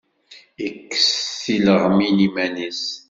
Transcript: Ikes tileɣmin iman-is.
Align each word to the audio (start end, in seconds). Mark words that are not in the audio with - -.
Ikes 0.67 1.05
tileɣmin 1.43 2.17
iman-is. 2.27 2.83